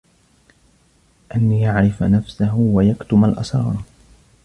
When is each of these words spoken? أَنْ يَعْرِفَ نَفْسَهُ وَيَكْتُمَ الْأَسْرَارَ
أَنْ 1.35 1.51
يَعْرِفَ 1.51 2.03
نَفْسَهُ 2.03 2.55
وَيَكْتُمَ 2.59 3.25
الْأَسْرَارَ 3.25 3.77